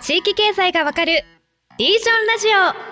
[0.00, 1.24] 地域経済がわかる
[1.76, 2.48] リージョンラジ
[2.86, 2.89] オ。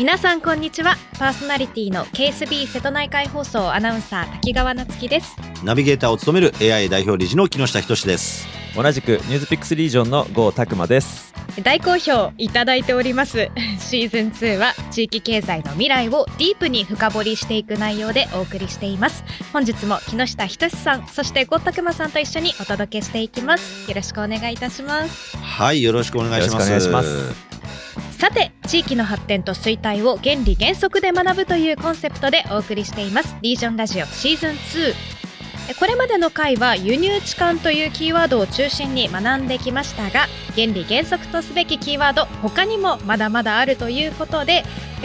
[0.00, 0.96] 皆さんこんにちは。
[1.18, 5.36] パーソナリティの KSB 瀬戸内海放送アナウンサー滝川夏樹です。
[5.62, 8.48] ナビゲーターを務める AI 代表理事の木下仁です。
[8.74, 11.34] 同じくニュースピックスリージョンの郷拓馬です。
[11.62, 13.50] 大好評いただいております。
[13.78, 19.22] シーズン2は地域経済の未来をディープに深掘りしていく内容でお送りしています。
[19.52, 23.86] 本日も木下仁さんそして郷拓馬さんと一緒にお届けしていきます。
[23.90, 25.36] よろしくお願いいたします。
[25.36, 26.50] はいよろしくお願いし
[26.88, 27.49] ます
[28.10, 33.36] さて地域の発展と衰退を原理原則で学ぶというコンセプトでお送りしています。
[33.40, 35.20] リージョンラジオシーズン2
[35.78, 44.64] これまでの回は輸入置換というキーワードを中心に学んできましたが原理原則とすべきキーワード他にもまだまだあるということで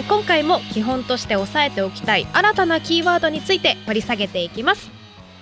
[0.09, 4.91] 今回も基本として押さえておきたい新たなキーワードについて掘り下げていきます。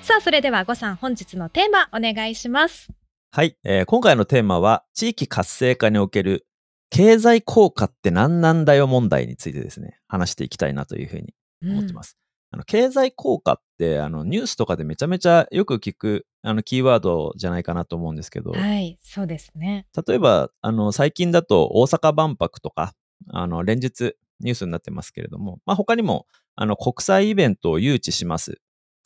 [0.02, 2.90] さあそれでは呉さん本日のテーマお願いします。
[3.32, 6.46] はい、えー、今回のテーマは地域活性化における
[6.94, 12.18] 経済効果って何なんだよ問題についてですね話していきたいなというふうに思ってます、
[12.52, 19.88] あの経済効果ってあのニュースとかでめちゃめちゃよく聞くあのキーワードじゃないかなと思うんですけど、はい、そうですね。
[20.08, 22.94] 例えばあの最近だと大阪万博とか
[23.30, 28.60] あの連日ニュースになってますけれども、まあ、他にもあの国際イベントを誘致します。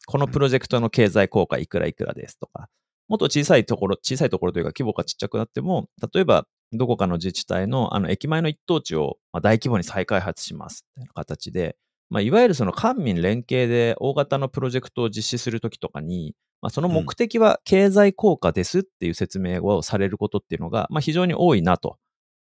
[0.08, 2.68] このプロジェクトの経済効果いくらいくらですとか、
[3.08, 11.78] もっと小さいところ、小さいところというか規模がちっちゃくなっても、例えばどこかの自治体のあの駅前の一等地を大規模に再開発しますっていう形で、
[12.10, 21.98] まあ、いわゆるその官民連携で大型のプロジェクトを実施するときとかに、まあ、その目的は経済効果ですっていう説明をされることっていうのが、まあ、非常に多いなと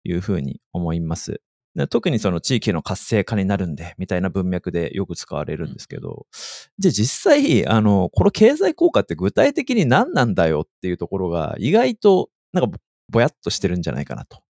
[0.04, 1.40] いうふうに思います。
[1.90, 6.26] 特にその地域の活性化になるんで、みたいな文脈でよく使われるんですけど、
[6.78, 12.78] じゃあ実際、あの、この経済効果って具体的に何なんだよっていうところが意外となんか
[13.14, 14.42] ぼやっとしてるんじゃないかなと。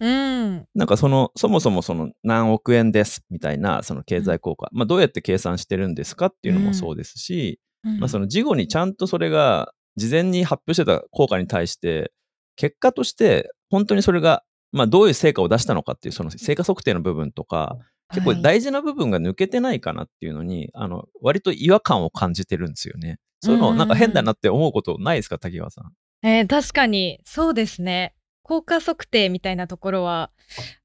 [0.00, 12.12] うん、なんかその、そもそもその何億円ですみたいなその経済効果、うん、まあどうやって計算してるんですかっていうのもそうですし、うん、まあその事後にちゃんとそれが事前に発表してた効果に対して、
[12.56, 17.76] 結果として本当にそれが、まあどういう成果を出したのかっていうその成果測定の部分とか、
[18.12, 23.18] 結構大事な部分が抜けてないかなっていうのに、はい、あの、割と違和感を感じてるんですよね。
[23.42, 25.92] そういうのなんか変だなって思うことないですか、滝川さん？
[26.22, 28.14] えー、確かに、そうですね。
[28.42, 30.30] 効果測定みたいなところは、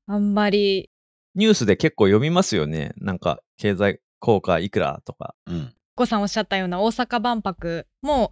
[0.06, 0.90] あんまり。
[1.36, 2.94] ニュースで結構読みますよね。
[2.98, 5.36] なんか、経済効果いくらとか。
[5.48, 5.74] うん。
[5.96, 8.32] ごさんおっしゃったような大阪万博も、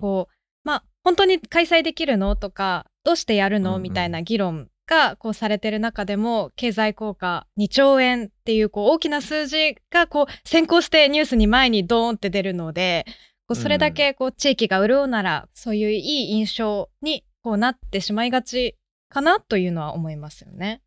[0.00, 0.34] こう、
[0.64, 13.04] まあ、本当に開催できるのとか、どうしてやるのみたいな議論がこうされてる中でも経済効果2兆円っていうこう大きな数字がこう先行してニュースに前にドーンって出るので
[13.48, 18.76] こうそれだけこう地域が潤うならそういういい印象にこうなってしまいがち
[19.08, 20.82] かなというのは思いますよね。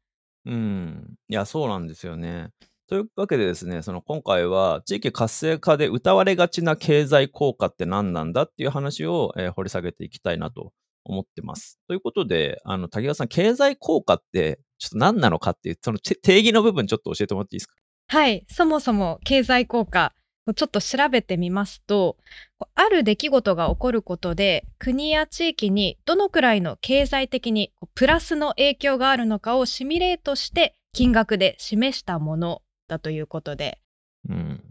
[0.46, 1.14] うん。
[1.30, 2.50] いや、そうなんですよね。
[2.88, 10.74] というわけでですね、その今回は地域活性化で歌われがちな経済効果って何なんだっていう話を、えー、掘り下げていきたいなと
[11.06, 11.80] 思ってます。
[11.88, 17.76] ということで、あの、滝川さん、経済効果ってちょっと何なのかっていう、その定義の部分ちょっと教えてもらっていいですか？
[18.08, 18.46] はい。
[18.50, 20.14] そもそも経済効果、
[20.54, 22.18] ちょっと調べてみますと
[22.76, 33.80] ある出来事が起こることで国や地域にどのくらいの経済的にプラスの影響があるのかをシミュレートして金額で示したものだということで。
[34.28, 34.64] うん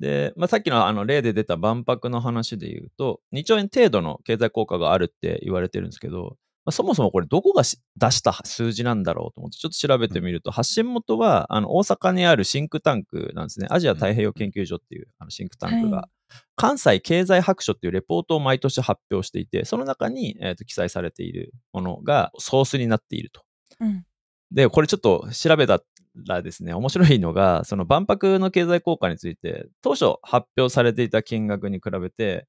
[0.00, 7.76] で、まあ、さっきのあの例で出た万博の話で言うと2兆円程度の経済効果があるって言われてるんですけどまあ、そもそもこれどこが出
[8.10, 13.66] した数字なんだろうと思ってちょっと調べてみると、発信元はあの大阪にあるシンクタンクなんですね。
[13.70, 16.08] アジア太平洋研究所っていうあのシンクタンクが、
[16.56, 23.42] 関西経済白書っていうレポートを毎年発表していて、その中に、えー、と記載されているものがソースになっていると。
[23.80, 24.04] うん、
[24.50, 25.82] で、これちょっと調べた
[26.26, 32.46] らですね、面白いのが、その万博の経済効果について、当初発表されていた金額に比べて、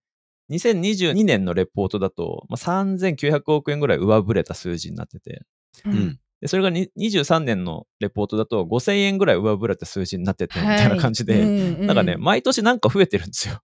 [0.52, 5.42] 2022年のレポートだと、まあ、3900億円ぐらい上振れた数字になってて、
[5.86, 13.60] うん、でそれが23年のレポートだと5000円ぐらい上振れた数字になってて、みたいな感じで、うんうん、なんかね、毎年なんか増えてるんですよ。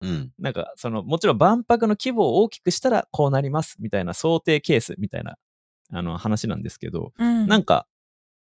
[0.00, 5.36] うん、なんか、その、もちろん万博の規模を大きくしたらこうなりますみたいな想定ケースみたいな
[5.92, 7.86] あの話なんですけど、うん、なんか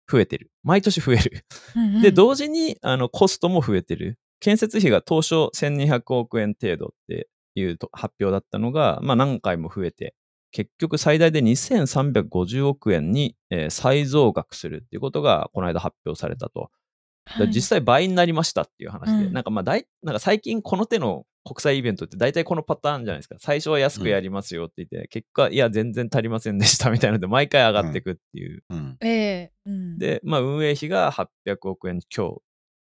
[0.10, 0.52] 増えてる。
[0.64, 1.46] 毎年増える。
[1.76, 4.18] うんうん、で、同時にあのコストも増えてる。
[4.40, 10.16] 建設費が当初1200億円程度っていう発表だったのが、まあ、何回も増えて、
[10.52, 16.72] 結局最大で2350億円に、えー、再増額するっていうことがこの間発表されたと
[17.48, 23.36] 実際倍になりましたっていう話で、うんなんかまあ大、なんか最近この手の国際イベントって大体このパターンじゃないですか。
[23.40, 28.64] 最初は安くやりますよって言って、結果、いや、全然足りませんでしたみたいなので、毎回上がっていくっていう。
[28.70, 28.98] うん。
[29.02, 32.42] ええうん、で、まあ、運営費が800億円強。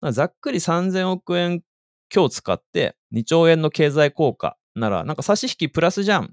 [0.01, 1.61] まあざっくり3000億円
[2.09, 6.27] 強使って2兆円の経済効果なら、なんか差し引きプラスじゃんっ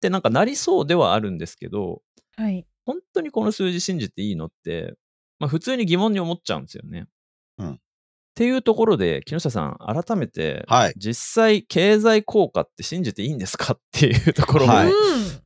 [0.00, 2.02] てなんかなりそうではあるんですけど、
[2.36, 2.66] はい。
[2.84, 4.94] 本当にこの数字信じていいのって、
[5.38, 7.06] まあ、普通に疑問に思っちゃうんですよね。
[7.58, 7.70] うん。
[7.72, 7.78] っ
[8.36, 10.94] ていうところで、木下さん、改めて、はい。
[10.98, 14.92] 実際、経済効果って信じていいんですかっていうところも、はい。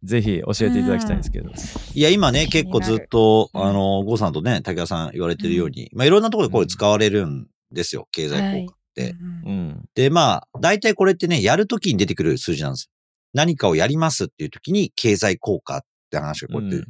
[0.03, 1.51] ぜひ教えていただきたいんですけど。
[1.95, 3.63] いや、今ね、結構ずっと、うん。
[3.65, 8.73] あの、郷さんとね、竹谷さん言われてるように、まあ、いろんなところでこれ使われるんですよ、経済効果。
[8.73, 8.80] って。
[9.09, 9.89] うんうん。
[9.95, 12.91] で、まあ、大体これってね、やるときに出てくる数字なんですよ。
[13.33, 15.81] 何かをやりますっていうときに、経済効果っ
[16.11, 16.87] て話がこうやって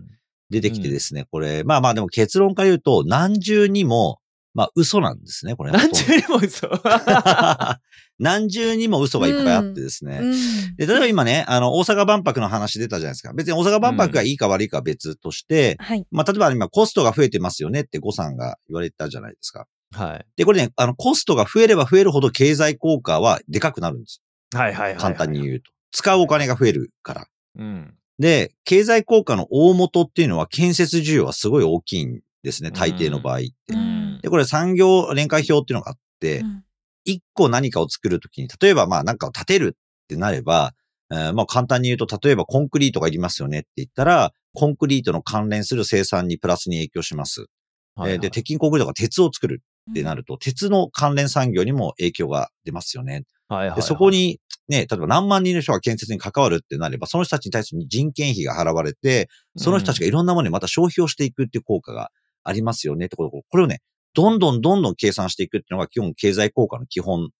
[0.50, 4.18] 出てきてですね、これ、まあまあでも結論から言うと、何重にも、
[4.52, 5.72] まあ嘘なんですね、これ。
[5.72, 6.68] 何十にも嘘。
[8.18, 10.18] 何重にも嘘がいっぱいあってですね。
[10.20, 13.32] うんで、例えば今ね、あの、大阪万博の話出たじゃないですか。
[13.32, 16.04] 別に大阪万博がいいか悪いかは別として、はい。
[16.10, 19.66] まあ、例えば今コストが増えてますよねって呉さんが言われたじゃないですか。
[19.92, 20.26] はい。
[20.36, 24.22] で、これね、あの、コストが増えれば増えるほど経済効果はでかくなるんです。
[24.54, 25.00] はいはいはい。
[25.00, 25.70] 簡単に言うと。
[25.92, 27.26] 使うお金が増えるから。
[27.58, 27.94] うん。
[28.18, 33.74] で、経済効果の大元っていうのは建設需要はすごい大きいんですね、大抵の場合って。
[33.74, 36.64] うんで、これ産業連会表っていうのがあってう、ん
[37.06, 40.74] 一個何かを作るときに、例えばまあ何かを建てるってなれば、
[41.10, 47.40] えーまあ簡単に言うと、例えばコンクリートがいりますよねって言ったら、コンクリートの関連する生産にプラスに影響します。
[47.40, 53.24] はいはいえーで、鉄筋コンクリートが鉄を作るってなると、鉄の関連産業にも影響が出ますよね。
[53.48, 62.10] はいはいはいで、そこ、に、ね、例えば何万人の人が建設に関わるってなれば、その人たちに対する人件費が払われて、その人たちがいろんなものにまた消費をしていくっていう効果が
[62.44, 63.80] ありますよねってことこれをね、
[64.14, 67.30] どんどんどんどん計算していくっていうのが基本経済効果の基本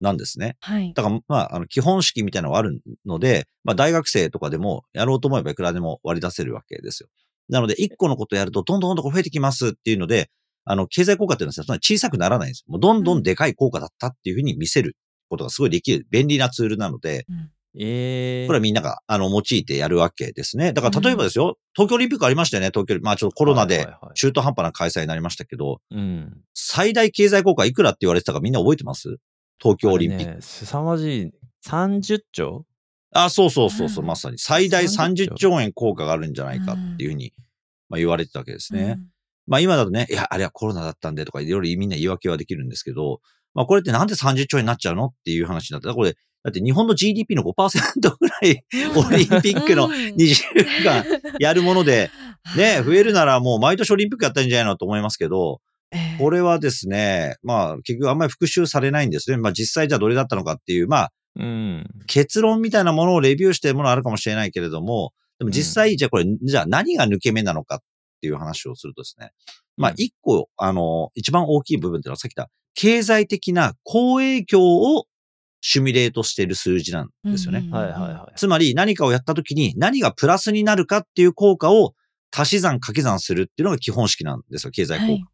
[0.00, 0.56] なんですね。
[0.60, 0.92] はい。
[0.94, 7.08] だから、まあ、あの、基本式みたいなのがあるので、まあ、大学生とかでもやろうと思えばいくらでも割り出せるわけですよ。
[7.48, 10.30] なので、一個のことやると、どんどんどんどん増えてきますっていうので、
[10.64, 12.72] あの、経済効果っていうのはそんな小さくならないんですよ。
[12.72, 14.96] もうどんどんでかい効果だったっていうふうに見せる
[15.28, 17.26] ことがすごいできる、便利なツールなので、
[17.76, 20.72] ええこれはみんなが、あの、用いてやるわけですね。
[20.72, 26.40] だから、例えばですよ、東京オリンピックありましたよね、東京、まあちょっとコロナで中途半端な開催になりましたけど、うん。
[26.54, 29.16] 最大経済効果いくらって言われてたかみんな覚えてます？
[29.60, 30.34] 東京オリンピック。
[30.36, 31.30] ね凄まじい。
[31.66, 32.64] 30兆
[33.10, 34.38] あ、そうそうそうそう、うんまさに。
[34.38, 37.32] 最大30 30兆円効果があるんじゃないかっていうふうに、
[37.88, 38.98] まあ、言われてたわけですね。
[38.98, 39.13] うん
[39.46, 43.20] まあ今だとね、いや、あれはコロナだったんでとか、いろいろみんな言い訳はできるんですけど、
[43.54, 46.14] まあこれってなんで30兆円になっちゃうのっていう話になったら、これ、
[46.44, 48.64] だって日本の GDP の5%ぐらい
[48.96, 50.44] オリンピックのうん20週
[50.84, 51.04] 間
[51.38, 52.10] やるもので、
[52.56, 59.36] ね、増えるならもう毎年オリンピックやったんじゃないのと思いますけど、ええこれはですね、まあ結局あんまり復習されないんですね。
[59.36, 61.86] まあ実際じゃあどれだったのかっていう、まあうん。
[62.06, 67.78] 結論みたいなものをレビューしてるものはあるかもしれないけれども、でも実際、じゃあこれ、じゃあ何が抜け目なのかっ
[68.24, 69.32] ていう話をするとですね、
[69.76, 75.06] まあうん一個、あの、一番大きい部分っていうのはさっき言った、経済的な好影響を
[75.60, 77.60] シミュレートしている数字なんですよね。
[77.66, 78.38] うんはいはいはい。
[78.38, 81.94] つまり何かをやった時に何がプラスになるかっていう効果を
[82.34, 85.12] 足し算掛け算するっていうのが基本式なんですよ、経済効果。
[85.12, 85.24] はい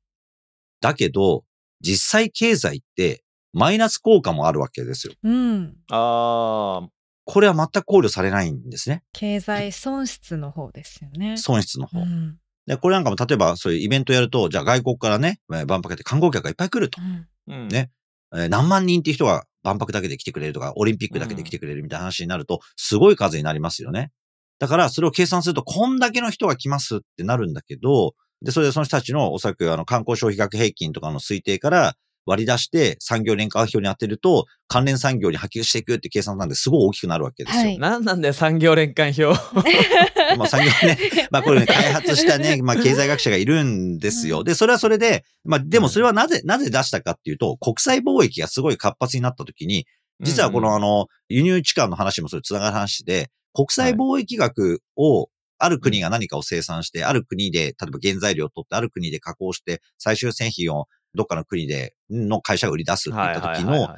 [0.80, 1.44] だけど、
[1.80, 3.22] 実際経済って
[3.52, 5.14] マイナス効果もあるわけですよ。
[5.22, 5.76] うん。
[5.90, 6.88] ああ、
[7.24, 9.02] これは全く考慮されないんですね。
[9.12, 11.36] 経済損失の方ですよね。
[11.36, 12.00] 損失の方。
[12.00, 17.00] うんで、これなんかも例えばそういうイベントやると、じゃあ外国からね、えー万博やって観光客がいっぱい来ると。
[17.00, 17.68] うんうん。
[17.68, 17.90] ね
[18.34, 24.10] えー何万人っていう人が万博だけで来てくれるとか、オリンピックだけで来てくれるみたいな話になると、すごい数になりますよね。
[24.58, 31.94] だから、それを計算すると、こんだけの人が来ますってなるんだけど、で、それでその人たちのおそらくあの観光消費額平均とかの推定から
[32.26, 37.62] 割り出して産業連関表に当てると、関連産業に波及していくって計算なんですごい大きくなるわけですよ。
[37.64, 39.24] はいなんなんだよ、産業連関表。
[40.36, 44.44] まあ産業ね、まあこれね、開発したね、まあ経済学者がいるんですよ。
[44.44, 49.86] で、それはそれで、まあでもそれはなぜ、なぜ出したかっていうと、国際貿易がすごい活発になった時に、
[50.20, 55.28] 実はこのあの、輸入地間の話もそれつながる話で、国際貿易額を、
[55.62, 63.88] ある国が何かを生産して、ある国で、例えば原材料を取って、ある国で加工して、最終製品をどっかの国で、の会社が売り出すっていった時の、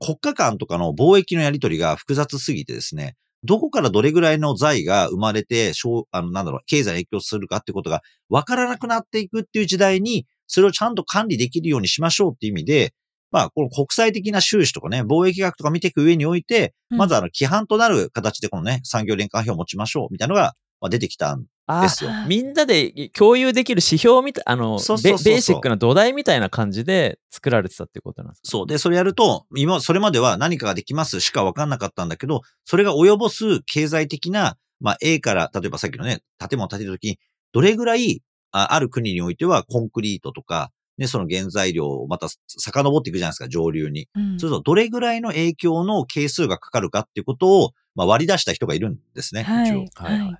[0.00, 5.72] 国家間とかの貿易のやり取りが複雑すぎてですね、どこからどれぐらいの財が生まれて、
[6.10, 12.94] あの、なんだろう、経済に影響するかってことが分からなくなっていくっていう時代に、それをちゃんと管理できるようにしましょうっていう意味で、
[13.30, 16.98] まあ、この国際的な収支とかね、貿易額とか見ていく上において、うん。
[16.98, 21.44] まずあの、規範となる形でこのね、産業連関表を持ちましょうみたいなのが、まあ、出てきたんあ
[21.82, 22.10] ですよ。
[22.10, 28.66] あみんなで共有できる指標みたいあのそうそうそうそうベベーシックな土台みたいな感じで作られてたってことなんですかそう。
[28.66, 37.18] で、それやると、今、それまでは何かができますしか分かんなかったんだけど、それが及ぼす経済的な、まあ A から、例えばさっきのね、建物を建てるときに、
[37.52, 44.08] どれぐらいあある国においてはコンクリートとか、ね、その原材料をまた遡っていくじゃないですか、上流に。
[44.14, 49.42] うんそうすると、どれぐらいの影響の係数がかかるかっていうことを、まあ、割り出した人がいるんですね。
[49.42, 50.38] はいはいはい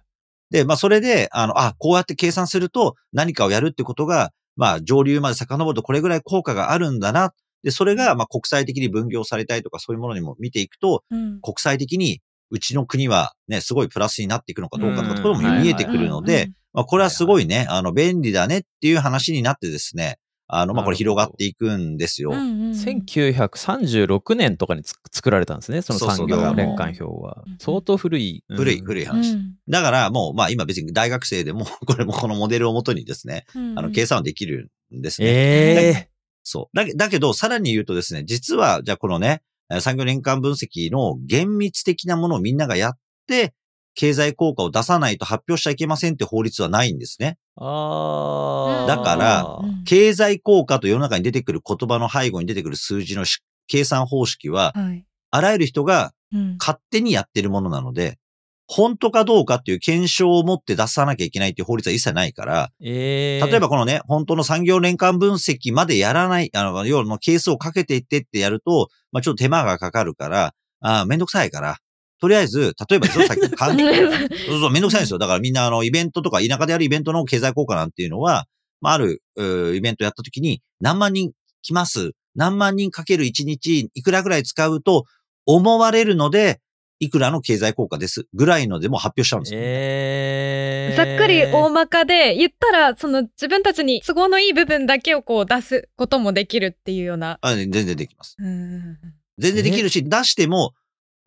[0.51, 7.33] で、まあ、それで、あの、あ、こうやって計算すると何かをやるってことが、まあ、上流まで遡るとこれぐらい効果があるんだな。
[7.63, 11.41] で、それが、まあ、国際的に分業されたりとかそういうものにも見ていくと、うん。
[11.41, 15.17] 国際的にうちの国はね、すごいプラスになっていくのかどうかとか、うん。
[15.17, 20.19] ところも見えてくるので、まあ、これはすごいね、あの、便利だねっていう話になってですね、
[20.51, 22.31] あの、まあ、これ広がっていくんですよ。
[22.31, 27.57] うんうんうん1936年とかにつ作られたんですね、その産業年間表はうん。
[27.59, 28.45] 相当古い。
[28.49, 29.37] うん古い、古い話。
[29.69, 35.29] だからもう、まあ今別に大学生でも、 これもこのモデルをもとにですね、あの、計算はできるんですね。
[35.29, 36.09] え
[36.43, 36.77] そう。
[36.77, 43.55] だけだけど、さらに言うとですね、実は、じゃあこのね、えー産業年間分析の厳密的なものをみんながやって、
[43.95, 47.37] 経済効果を出さないと発表しちゃいけませんって法律はないんですね。
[47.59, 48.87] ー、あー。
[48.87, 49.85] だからうん。
[49.85, 55.05] 経済効果と世の中に出てくる言葉の背後に出てくる数字のし計算方式は、はい。
[55.31, 56.57] あらゆる人がうん。
[56.59, 58.19] 勝手にやってるものなので、
[58.67, 71.79] 本当かどうかっていう検証を持って出さなきゃいけないっていう法律は一切ないから、えー、例えばこのね、本当の産業年間分析までやらない、あの、要は係数をかけていってってやると、まあちょっと手間がかかるから、あーめんどくさいから、
[72.21, 75.19] とりあえず、例えばですよ、さっき そうそう、めんどくさいんですよ。
[75.19, 78.47] だからみんな、あの、イベントとか、田舎でやるイベントの経済効果なんていうのは、
[78.81, 81.33] まあ、ある、イベントやった時に、何万人
[81.63, 82.13] 来ます。
[82.35, 85.05] 何万人かける1日、いくらぐらい使うと
[85.47, 86.61] 思われるので、
[87.01, 88.27] いくらの経済効果です。
[88.35, 89.61] ぐらいのでも発表しちゃうんですよ。
[89.63, 97.39] えー、ざっくり大まかで言ったらその自分たちに都合のいい部分だけをこう出すこともできるっていうような。
[97.41, 98.37] あ全然できます。
[98.41, 98.99] うん
[99.39, 100.73] 全然できるし、出しても、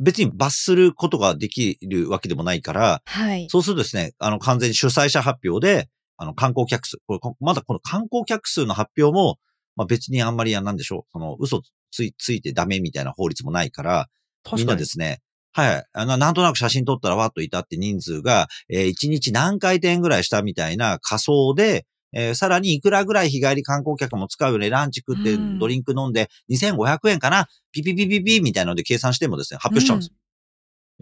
[0.01, 3.47] 別に罰することができるわけでもないから、はい。
[3.49, 9.37] そうするとですね、あの、完全に主催者発表で、あの、観光客数、これ、こまだこの観光客数の発表も、
[9.75, 14.07] まあ別にあんまりや、なんでしょう、その、嘘つい、ついてダメみたいな法律もないから、
[14.55, 15.21] みんなですね、
[15.53, 15.85] はい。
[15.93, 30.15] あの、なんとなく写真撮ったらわっといたって人数が、えー、1日何回転ぐらいしたみたいな仮想で、えーさらにいくらぐらい日帰り観光客も使うよね、ランチ食ってうんドリンク飲んで2500円かな、ピピピピピみたいなので計算してもですね、発表しちゃうんですよ。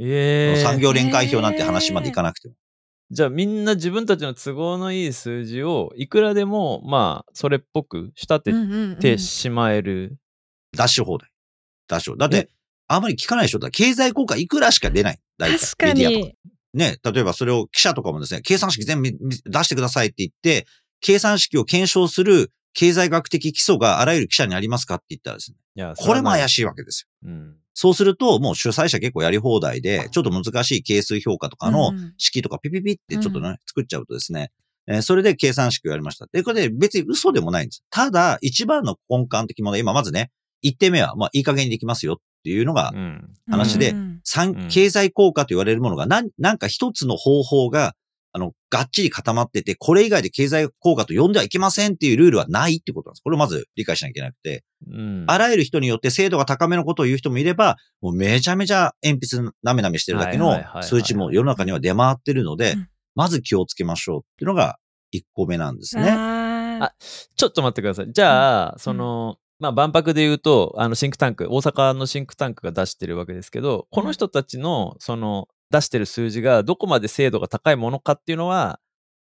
[0.02, 2.54] えー、産業連会表なんて話までいかなくても。
[3.12, 10.18] じゃあみんな自分たちの都合のいい数字をいくらでもまあそれっぽく仕立てうんうんうんてしまえる。
[10.78, 11.30] ダッシュ放題。
[11.88, 12.18] ダッシュ。
[12.18, 12.44] だっえ？
[12.44, 12.50] て、
[12.88, 13.60] あんまり聞かないでしょ？
[13.60, 15.20] だ経済効果いくらしか出ない。
[15.40, 16.36] 大体確かメディアとかに。
[16.76, 20.68] ね、例えばそれを記者とかもですね、計算式全部み出してくださいって言って、
[21.02, 26.50] 計算式を検証する経済学的基礎があらゆる記者にありますかって言ったらですね、いやこれも怪い。
[26.50, 27.30] しいわけですよ。
[27.30, 27.56] うん。
[27.74, 34.52] そうすると、もう主催者結構やり放題で、ちょっと難しい係数評価とかのうんうん式とかピピピってちょっとね、作っちゃうとですね、
[34.88, 36.28] えーそれで計算式をやりました。
[36.32, 37.84] で、これで別に嘘でもないんです。
[37.90, 40.32] ただ、一番の根幹的問題、今まずね、
[40.64, 43.34] 1点目は、まあ、いい加減にできますよっていうのが、うん。
[43.50, 44.22] 話でうん
[44.70, 47.96] 経済効果と言われるものが、なん、なんか一つの方法が、
[48.32, 53.22] あの、がっちり固まってて、これ以外で経済効果と呼んではいけませんっていうルールはないってことなんです。
[53.24, 55.26] これをまず理解しなきゃいけなくて、うん。
[55.28, 64.78] あらゆる人によって精度が高めのことを言う人もいれば、もうめちゃめちゃ鉛筆なめなめしてるだけの数値も世の中には出回ってるのでうん、まず気をつけましょうっていうのが
[65.14, 66.10] 1個目なんですね。
[66.10, 66.46] あ
[66.82, 66.94] あ
[67.36, 68.12] ちょっと待ってください。
[68.12, 78.80] じゃあ、その、まあ、万博で言うと、あの、シンクタンク、大阪のシンクタンクが出してるわけですけど、この人たちの、その、出してる数字がどこまで精度が高いものかっていうのは、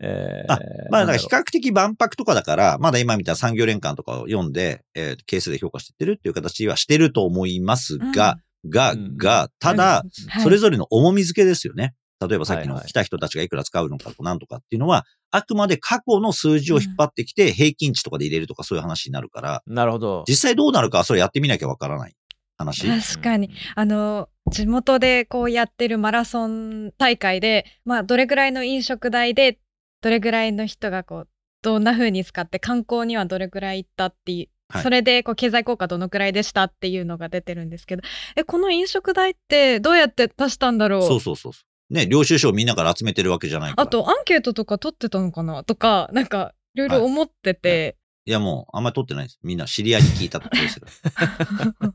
[0.04, 0.58] えー、あ
[0.90, 8.36] まあ、比較的万博とかだから、まだ今みたいな産業連関とかを読んで、えー、ケースで評価してってるっていう形はしてると思いますが、
[8.68, 9.16] が、うん。
[9.16, 10.42] が、ただ、はい。
[10.42, 11.94] それぞれの重み付けですよね。
[12.28, 20.24] 例えばさっきの来た人たちがいくら使うのかとなんとかっていうのは、あくまで過去の数字を引っ張ってきて平均値とかで入れるとかそういう話になるから、うなるほど。
[20.28, 22.14] 実際どうなるかはそれやってみなきゃわからない
[22.64, 22.86] 話。
[23.14, 23.50] 確かに。
[23.74, 29.58] あの地元でこうやってるマラソン大会で、まあ、どれぐらいの飲食代で
[30.00, 31.28] どれぐらいの人がこう
[31.62, 38.02] どんな風に使って観光にはどれぐらい行ったっていう、はいそれでこう経済効果どのくらいでしたっていうのが出てるんですけど
[38.36, 41.02] えこの飲食代ってどうやって出したんだろう？
[41.02, 41.52] そうそうそう。
[41.92, 43.82] ね、領収書をみんなから集めてるわけじゃないから。
[43.82, 45.62] あとアンケートとか取ってたのかな？
[45.62, 49.40] とかなんかいろいろ思ってて、いやもう、あんまり取ってないです。
[49.42, 50.86] みんな知り合いに聞いたところですよ。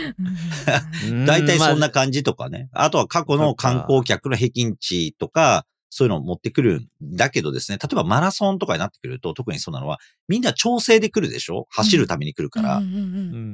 [1.26, 1.90] 大体そんなまあ。
[1.90, 2.68] 感じとかね。
[2.72, 11.66] あとは過去の観光客の平均値とか、そういうのを持ってくるんだけどですね、例えばマラソンとかになってくると、特にそうなのは、みんな調整で来るでしょ？
[11.70, 12.76] 走るために来るから。
[12.76, 12.84] うん。
[12.84, 13.02] うんうんう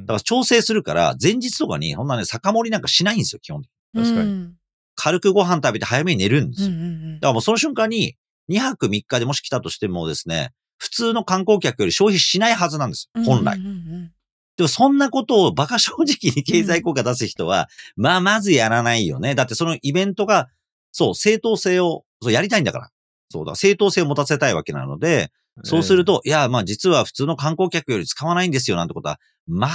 [0.02, 4.02] んだから調整するから、前日とかに、ほんなね、酒盛りなんかしないんですよ、基本的に。
[4.02, 4.30] 確かに。
[4.30, 4.54] うん。
[4.94, 6.68] 軽くご飯食べて早めに寝るんですよ。
[6.68, 8.16] うんうんだからもうその瞬間に、
[8.50, 13.56] 2泊3日でもし来たとしてもですね、普通の観光客より消費しないはずなんですよ、本来。
[13.56, 14.12] うんうんうん
[14.56, 19.34] でもそんなことをバカ正直に経済効果出す人は、まあまずやらないよね。
[19.34, 20.48] だってそのイベントが、
[20.92, 22.90] そう、正当性を、そう、やりたいんだから。
[23.28, 25.30] そうだ、正当性を持たせたいわけなので、
[25.62, 29.68] そうすると、いや、まあ実は普通の観光客より使わないんですよなんてことは、ま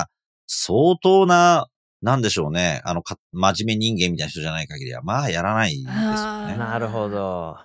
[0.00, 0.08] あ、
[0.46, 1.66] 相当な、
[2.02, 2.82] なんでしょうね。
[2.84, 6.56] あの、か真面目人間みたいな人じゃない限りは、まあやらないですよあね。
[6.56, 7.56] なるほど。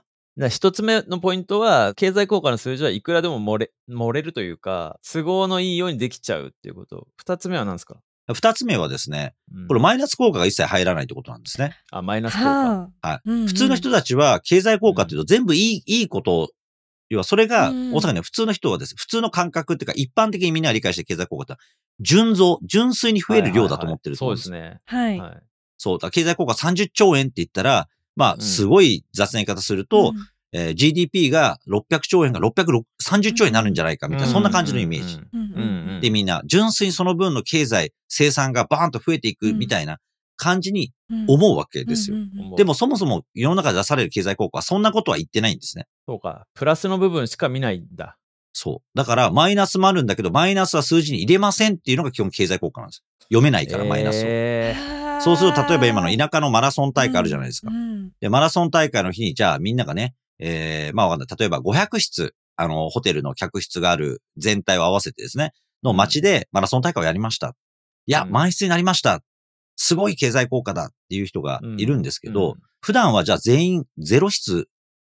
[0.48, 7.08] 一つ目のポイントは、経済効果の数字はいくらでも漏れ、漏れるというか、都合のいいようにできちゃうっていうこと。
[7.18, 7.98] 二つ目は何ですか、
[8.34, 11.76] 二つ目はですね、うんこれマイナス効果が一切入らないってことなんですね。
[11.92, 12.90] あ、マイナス効果。
[13.02, 13.20] はい。
[13.26, 16.50] うんうん普通の人たちは経済効果っていうと全部いい、いいことを、
[17.10, 18.96] 要はそれが、うん大阪ね、普通の人はです。
[18.96, 21.62] 普通の感覚っていうか、一般的にみんなが理解してる経済効果って
[22.00, 24.52] 純増、純粋に増える量だと思ってると思うんです。
[24.52, 25.16] はいはいはいそうはい。
[25.16, 25.22] ですね。
[25.26, 25.44] はい。
[25.82, 30.14] そうだ、経済効果30兆円って言ったら、まあ、うんすごい雑な言い方すると、
[30.52, 35.20] えー GDP が600兆円が630兆円になるんじゃないかみたいな、そんな感じのイメージ。
[36.02, 40.00] で、みんな、純粋にその分の経済、生産がバーンと増えていくみたいな
[40.38, 42.18] 感じにうん思うわけですよ。
[42.18, 45.86] うんうんうんでもそもそも世の中で出される経済効果はそんなことは言ってないんですね。
[46.08, 46.48] そうか。
[46.56, 48.18] プラスの部分しか見ないんだ。
[48.54, 48.98] そう。
[48.98, 53.04] だから、マイナスもあるんだけど、マイナスは数字に入れませんっていうのが基本経済効果なんです。
[53.26, 54.24] 読めないから、マイナスを。
[54.26, 54.76] え
[55.22, 57.74] そうすると、例えば今の田舎のマラソン大会あるじゃないですかう。
[57.74, 61.38] んで、マラソン大会の日に、じゃあみんながね、えー、まあわかんない。
[61.38, 67.56] 例えば500室、あの、ホテルの客室がある全体を合わせてですね、の街でマラソン大会をやりました。
[68.06, 69.22] いや、うん満室になりました。
[69.76, 74.70] すごい経済効果だっていう人がいるんですけど、うん普段はじゃあ全員ゼロ室、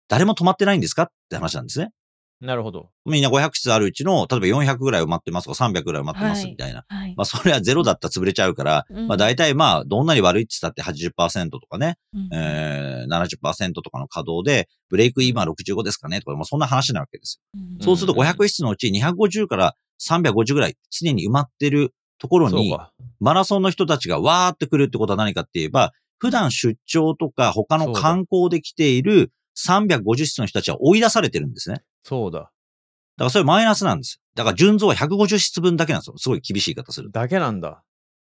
[0.07, 1.91] 誰も泊まってないんですかって話なんですね。
[2.39, 2.91] なるほど。
[3.05, 6.85] みんな500室あるうちの、例えば400ぐらい埋まってますとか300ぐらい埋まってますはいみたいな。
[6.87, 17.61] はいまあそれはゼロだったら潰れちゃうから、うんまあ大体まあどんなに悪いって言ったって80%とかね、うんえー、70%とかの稼働で、ブレイク今65ですかねとか、まあそんな話なわけですよ。
[17.61, 22.75] うんそうするとうん500室のうち250から350ぐらい常に埋まってるところに。
[23.19, 31.81] マラソンの人たちがわーって来るってことは何かって言えば、普段出張とか他の観光で来ている350室の人たちは追い出されてるんですね。
[32.07, 32.39] そうだ。
[32.39, 32.51] だか
[33.25, 34.21] らそれマイナスなんです。
[34.35, 36.17] だから純増は150室分だけなんですよ。
[36.17, 37.19] すごい厳しい言い方すると。
[37.19, 37.83] だけなんだ。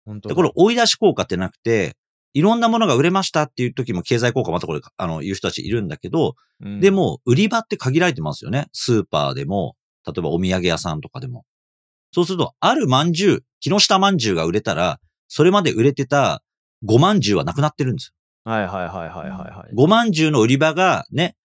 [0.06, 1.96] 本当で、だこれ追い出し効果ってなくて、
[2.32, 8.68] いろんなものが売れましたっていう時も経済効果またこれ、あの、言う人たちいるんだけど、うんでも、売り場って限られてますよね。
[8.72, 9.76] スーパーでも、
[10.06, 11.44] 例えばお土産屋さんとかでも。
[12.12, 16.42] そうすると、ある饅頭、木下饅頭が売れたら、それまで売れてた
[16.86, 19.76] 5饅頭はなくなってるんですはいはいはいはいはいはい。
[19.76, 19.76] よ。
[19.76, 21.36] 5饅頭の売り場がね、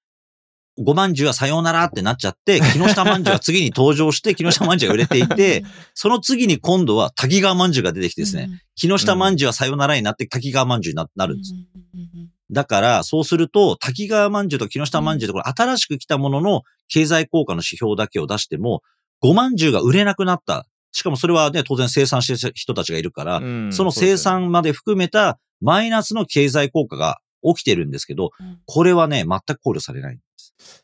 [0.80, 11.54] 5饅頭はさようならってなっちゃって、木下饅頭が次に登場して、木下饅頭が売れていて、 その次に今度は滝川饅頭が出てきてですね、木下饅頭はさようならになって滝川饅頭にななるんです。
[11.54, 11.60] うん
[11.94, 18.84] うんうんだから、そうすると、滝川饅頭と木下饅頭とこれ新しく来たものの経済効果の指標だけを出しても、
[19.24, 20.68] 5饅頭が売れなくなった。
[20.92, 30.20] しかもそれはね、当然生産してる人たちがいるから、うんその生産まで含めたマイナスの経済効果が起きてるんですけど、うんこれはね、全く考慮されない。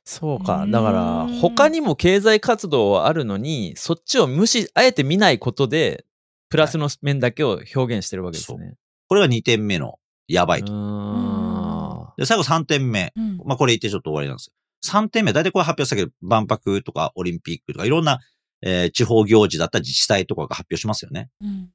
[0.04, 0.64] そうか。
[0.64, 6.06] うんだから、他にも経済活動はあるのに、そっちを無視、あえて見ないことで、
[6.50, 8.76] プラスの面だけを表現してるわけですね。
[9.08, 12.14] これが2点目のやばいと。
[12.18, 13.14] で、最後3点目。
[13.16, 14.54] うんまあ、これ言ってちょっと終わりなんですよ。
[15.02, 18.20] 3点目、大体これ発表したけど、万博とかオリンピックとかいろんな、
[18.62, 21.30] えー地方行事だったり自治体とかが発表しますよね。
[21.42, 21.70] うん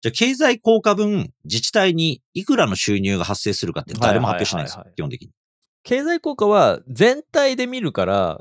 [0.00, 4.86] じゃあ、経済効果分、自治体にいくらの収入が発生するかって誰も発表しないんですよ。
[4.96, 5.30] 基本的に。
[5.82, 8.40] 経済効果は全体で見るから、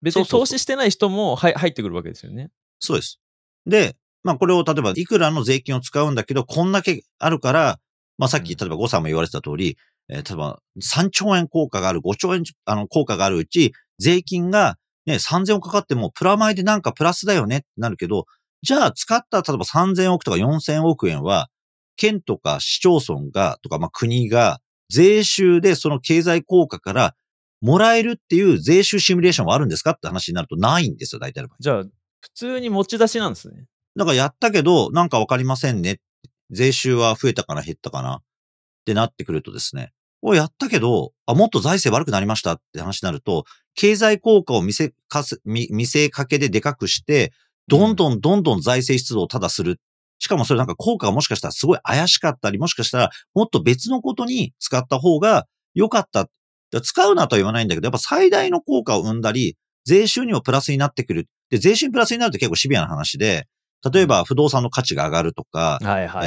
[0.00, 2.50] 別に投資してない人も入入ってくるわけですよね。
[2.78, 3.20] そうです。
[3.66, 7.78] で、まあ、これを例えば、いくらの税金を使うんだけど、こんだけあるから、
[8.18, 9.78] まあ、さっき、うん例えば、誤差も言われてた通り、
[10.08, 18.26] えー例えば、3兆円効果がある、5兆円、あの、効果があるうち、税金が、ね、3000億かかっても、プラマイでなんかプラスだよねってなるけど、
[18.62, 21.48] じゃあ、使った、例えば3000億とか4000億円は、
[21.96, 27.14] 県とか市町村が、とか、まあ、国が、税収でその経済効果から、
[27.60, 31.56] もらえるっていう税収シミュレーションはあるんですかって話になるとないんですよ、大体の場合。
[31.60, 31.84] じゃあ、
[32.20, 33.66] 普通に持ち出しなんですね。
[33.96, 36.00] だからやったけど、なんかわかりませんね。
[36.50, 38.16] 税収は増えたかな、減ったかな。
[38.16, 38.22] っ
[38.84, 39.92] てなってくるとですね。
[40.22, 47.32] おやったけど、あ、もっと財政悪くなりましたって話になると、経済効果を見せかす、見見せかけででかくして、
[47.68, 49.80] どんどんどんどん財政出動をただする。
[50.18, 56.28] しかもそれなんか効果がもしかしたらすごい怪しかったり、もしかしたらもっと別のことに使った方が良かった。
[56.82, 61.28] 使うなとは言わないんだけど、やっぱ最大の効果を生んだり、税収にもプラスになってくる。
[61.48, 63.46] で、税収にプラスになると結構シビアな話で、
[63.92, 65.78] 例えば不動産の価値が上がるとか、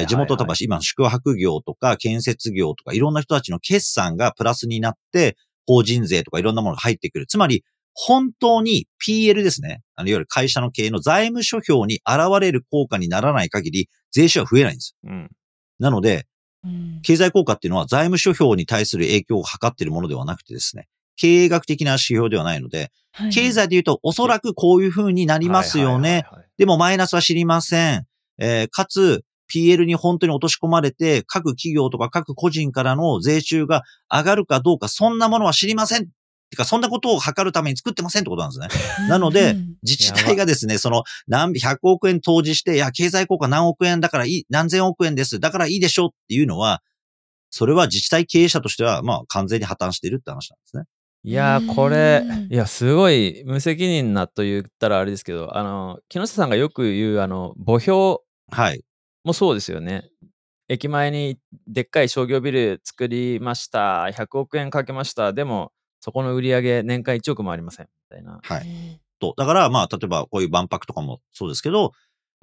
[0.07, 5.35] 地元例えば今宿泊業とか建設業とかいろんな人たちの決算がプラスになって、
[5.67, 7.25] 法人税とかいろんなものが入ってくる。
[7.27, 7.63] つまり、
[8.01, 9.81] 本当に PL ですね。
[9.95, 14.95] あの、いわゆる会社の経営の財務諸表に現れる効果にならない限り、税収は増えないんです。
[15.03, 15.29] うん。
[15.79, 16.25] なので、
[16.63, 26.25] うん経済効果っていうのは財務諸表に対する影響を測っているものではなくてですね、経営学的な指標ではないので、はい経済で言うとおそらくこういう風になりますよね。
[26.57, 28.05] でもマイナスは知りません。
[28.37, 36.07] えーかつ、PL に本当に落とし込まれて、各企業とか各個人からの税収が上がるかどうか、そんなものは知りません。
[36.49, 39.07] てか、そんなことを測るために作ってませんってことなんですね。
[39.07, 45.39] なのでうん自治体がですね、その、何、100億円投じして、いや、経済効果何億円だからいい、何千億円です。
[45.39, 46.81] だからいいでしょうっていうのは、
[47.49, 50.83] それは自治体経営者としては、まあ、完全に破綻しているって話なんですね。
[51.23, 58.17] いやー、これうん、いや、すごい無責任なと言ったらあれですけど、あの、木下さんがよく言う、あの、墓標
[58.51, 58.83] はい。
[59.23, 60.09] もそうですよね。
[60.69, 64.05] 駅前にでっかい商業ビル作りました。
[64.05, 65.33] 100億円かけました。
[65.33, 67.87] でも、そこの売り上げ年間1億もありません。
[68.11, 68.39] みたいな。
[68.41, 69.01] はい。
[69.19, 69.33] と。
[69.37, 71.91] だから、まあ、例えばこういう万博とかもそうですけど、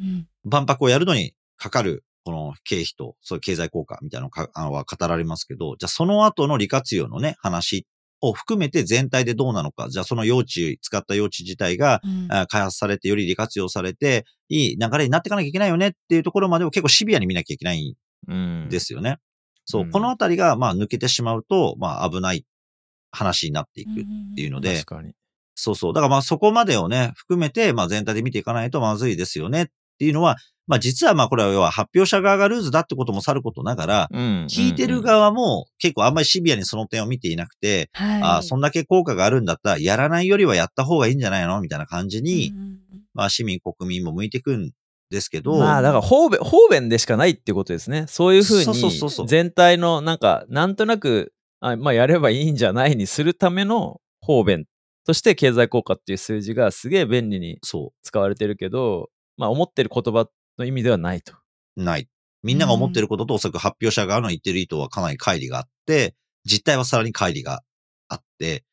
[0.01, 7.87] うん万博をやるのにかかる、この経費と、そういう経済効果みたいなのは語られますけど、じゃあその後の利活用のね、話
[8.21, 17.97] を含めて全体でどうなのか、じゃあその用地、使った用地自体が、うんあ開発されてより利活用されて、いい流れになっていかなきゃいけないよねっていうところまでを結構シビアに見なきゃいけない
[18.29, 18.65] うん。
[18.67, 19.19] んですよね。
[19.65, 22.45] そう、うんこのあたりが、まあ抜けてしまうと、まあ危ない
[23.17, 23.95] 話になっていくっ
[24.37, 25.13] ていうので、確かに。
[25.55, 25.93] そうそう。
[25.95, 29.63] だからまあそこまでをね、含めて、まあ全体で見ていかないとまずいですよね。
[29.63, 29.67] っ
[29.99, 38.23] ていうのは、まあ実はまあこれは要は発表者側がルーズだってこともさることながら、うん聞いてる側も結構あんまりシビアにその点を見ていなくて、はい。
[38.23, 41.61] ああ、そんだけ効果があるんだったら、やらないよりはやった方がいいんじゃないの？
[41.61, 42.79] みたいな感じに、うんうん
[43.15, 44.73] まあ市民国民も向いてくん
[45.09, 48.05] ですけど、まあだから方便方便でしかないってことですね。
[48.09, 49.25] そういうふうそうそうそうそう。
[49.25, 54.67] に全体のなんかなんとなくあまあやればいいんじゃないにするための方便
[55.07, 61.33] として経済効果っていう数字がすげえ便利にそ使われてるけど、まあ思ってる言葉の意味ではないと。
[61.77, 62.09] う、ない。
[62.43, 66.15] みんなが思ってることとおそらく発表者側の言ってる意図はかなり乖離があって、
[66.45, 67.63] 実態はさらに乖離が
[68.09, 68.65] あって、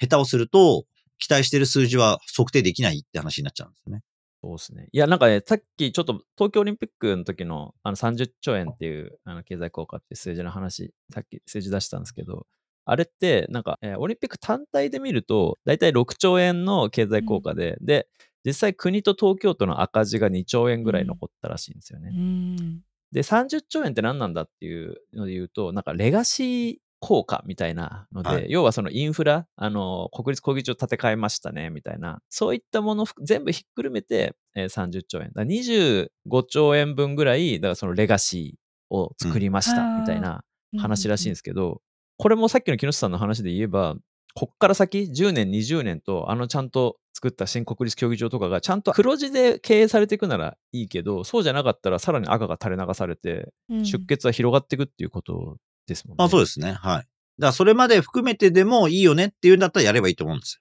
[0.00, 0.84] 下手をすると、
[1.18, 4.02] 期待してる数字は測定できないって話になっちゃうんですよね。
[4.42, 4.88] そうですね。
[4.92, 12.46] いや、なんかね、さっきちょっと東京オリンピックの時のあの30兆円っていうあの経済効果っていう数字の話、さっき数字出したんですけど、
[12.84, 18.08] あれって、なんか、えーオリンピック単体で見ると、だいたい6兆円の経済効果で、で、
[18.44, 22.10] 実際国と東京都の赤字が2兆円ぐらい残ったらしいんですよね。
[22.14, 28.46] うんで、30兆円って何なんだっていうので言うと、なんかレガシー効果みたいなので、はい。
[28.48, 35.28] 要はそのインフラ、あの、国立国技場建て替えましたね、みたいな、そういったもの全部ひっくるめて、えー30兆円。
[35.28, 36.08] だから25
[36.48, 40.42] 兆円分ぐらい、だからそのレガシーを作りました、うんみたいな
[40.78, 41.82] 話らしいんですけど、
[42.16, 43.96] これもさっきの木下さんの話で言えば、
[44.34, 53.84] こっから先10年、20年と、あのちゃんと作った新国立競技場とかがちゃんと黒字で経営されていくならいいけど、そうじゃなかったらさらに赤が垂れ流されて、うん。
[53.84, 55.56] 出血は広がっていくっていうこと
[55.88, 56.16] ですもんね。
[56.18, 56.72] まあそうですね。
[56.72, 56.78] はい。
[56.78, 57.06] だか
[57.38, 60.60] らそれまで含めてでもいいよねっていうんだったらやればいいと思うんです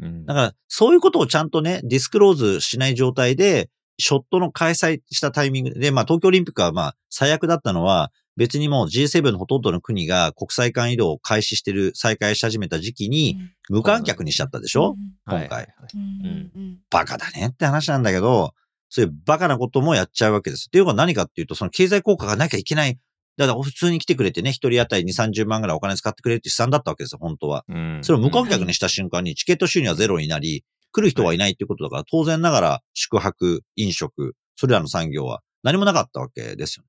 [0.00, 0.06] よ。
[0.06, 3.68] うんだから、そういうことをちゃんとね、ディスクローズしない状態で、
[4.00, 13.36] ショットの開催したタイミングで、まあ東京オリンピックはまあ最悪だったのは、別にもう G7 のほとんどの国が国際間移動を開始してる、再開し始めた時期に、
[13.68, 14.94] 無観客にしちゃったでしょ、
[15.26, 18.54] 今回はいうんバカだねって話なんだけど、
[18.88, 20.66] そういうバカなこともやっちゃうわけです。
[20.68, 22.98] っていうのは何かっていうと、その経済効果がなきゃいけない。
[23.38, 27.64] だから普通に来てくれてね、一人当たり2、30万ぐらいお金使ってくれるって試算だったわけですよ、本当は。
[27.68, 36.84] うんそれを無観客にした瞬間にチケット収入はゼロになり、来る人はいないっていうことだから、当然ながら宿泊、飲食、それらの産業は何もなかったわけですよ。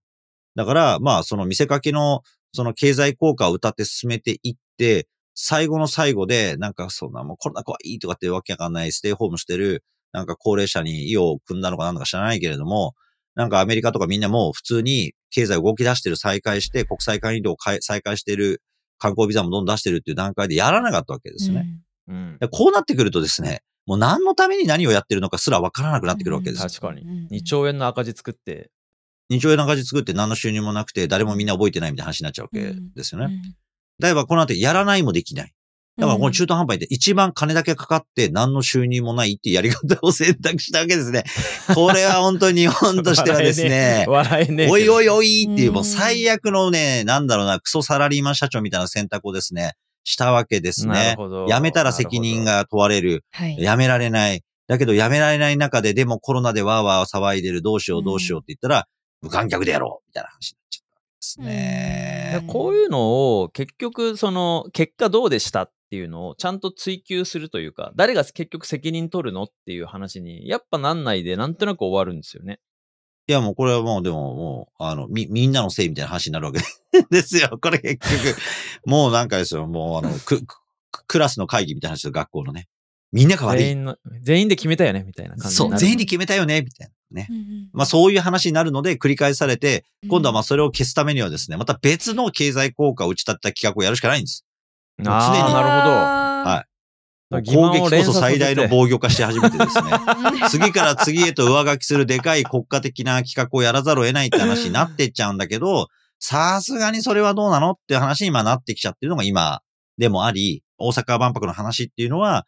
[0.55, 12.95] だから、まあ、その見せかけの、その経済効果を歌って進めていって、最後の最後で、なんかそんなもうコロナ怖いとかってわけわかんないステイホームしてる、なんか高齢者に意を組んだのかなんだか知らないけれども、
[13.35, 18.61] なんかアメリカとかみんなもう普通に経済動き出してる、再開して、国際間移動を開再開してる、
[18.97, 21.67] 観光ビザもどんどん出してるっていう段階でやらなかったわけですよね。
[22.07, 26.69] うんでこうなってくるとですね、もう何のために何をやってるのかすらわからなくなってくるわけですよ。
[26.69, 27.27] 確かにうん。
[27.31, 28.71] 2兆円の赤字作って、
[29.31, 33.25] 2兆円の赤字作って何の収入もなくて誰もみんな覚えてないみたいな話になっちゃうわけですよね。
[33.25, 33.41] うん
[33.99, 35.53] だからこの後やらないもできない。
[35.99, 41.23] だからこの中途半端で一番金だけかかって何の収入もないっていうやり方を選択したわけですね。
[41.75, 44.69] これは本当に日本としてはですね、笑えねえ。
[44.69, 51.17] おいおいおいっていううんもう最悪のね、なんだろうな、クソサラリーマン社長みたいな選択をですね、したわけですなねる。
[51.17, 51.47] ほど。
[51.47, 53.25] 辞めたら責任が問われる。
[53.31, 53.57] はい。
[53.59, 54.41] 辞められない。
[54.67, 58.87] だけど辞められない中で、でもコロナでわーわー騒いでる、どうしようどうしようって言ったら、
[59.21, 60.88] 無観客でやろうみたいな話になっちゃったん
[61.19, 62.41] ですね。
[62.41, 72.59] でこういうのを結局その結果どうでしたっていうのをちゃんと追求するというか誰が結局責任取るのっていう話にやっぱなんないでなんとなく終わるんですよね。
[73.27, 76.61] いやもうこれはもうでももう、あの、み、みんなのせいみたいな話になるわけ
[77.11, 77.57] ですよ。
[77.61, 78.39] これ結局。
[78.85, 79.67] もうなんかですよ。
[79.67, 80.55] もうあの、く、く
[81.05, 82.67] クラスの会議みたいな話です学校のね。
[83.11, 83.63] みんなが悪い。
[83.63, 85.81] 全員の全員で決めたよねみたいな感じそう、になる。
[85.81, 87.27] 全員で決めたよね、みたいなね。
[87.29, 94.45] うんうんまあそういう話になるので繰り返されて、今度はまあそれを消すためにはですね、また別の経済効果を打ち立てた企画をやるしかないんです。
[95.05, 95.95] あ常にーなるほど。
[95.95, 96.65] は
[97.31, 99.91] 攻撃こそ最大の防御化して始めてですね。
[100.39, 109.61] い 次から次へと上書きするでかい国家的な企画をやらざるを得ないって話になってっちゃうんだけど、さすがにそれはどうなのって話に今なってきちゃってるのが今
[109.99, 112.45] でもあり、大阪万博の話っていうのは、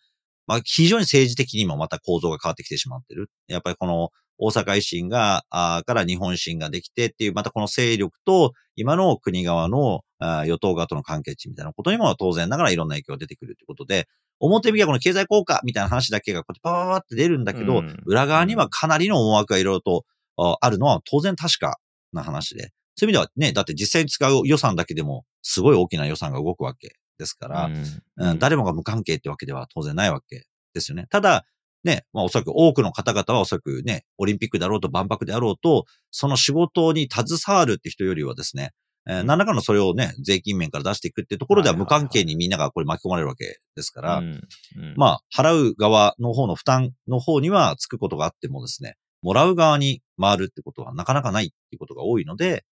[0.52, 3.30] まあ非常に政治的にもまた構造が変わってきてしまってる。
[3.48, 14.10] やっぱりこの大阪維新が、あーから日本維新ができてっていう、またこの勢力と今の国側のあー与党側との関係値みたいなことにも当然ながらいろんな影響が出てくるということで、
[14.42, 20.06] 表向きはこの経済効果みたいな話だけがこうやってパパパパって出るんだけど、うん裏側にはかなりの思惑がいろいろと
[20.38, 21.78] ああるのは当然確か
[22.12, 22.72] な話で。
[22.96, 27.70] そういう意味ではね、だって実際に使う予算だけでもすごい大きな予算が動くわけですから、
[28.18, 31.06] うん誰もが無関係ってわけでは当然ないわけですよね。
[31.10, 31.46] ただ、
[31.84, 38.72] ね、まあおそらく多くの方々はおそらくね、オリンピックだろうと万博であろうと、その仕事に携わるって人よりはですね、
[39.08, 52.64] えーうん何らかのそれをね、税金面から出していくっていうところでは無関係にみんながこれ巻き込まれるわけですから、うんうんまあ、払う側の方の負担の方にはつくことがあってもですね、もらう側に回るってことはなかなかないっていうことが多いので、